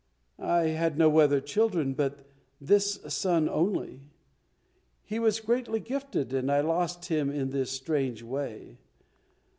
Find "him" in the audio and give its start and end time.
7.05-7.29